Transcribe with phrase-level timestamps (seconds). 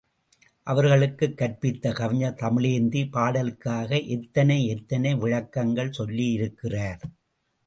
[0.67, 7.05] அவளுக்குக் கற்பித்த கவிஞர் தமிழேந்தி, பாடலுக்காக எத்தனை எத்தனை விளக்கங்கள் சொல்லியிருக்கிறார்!...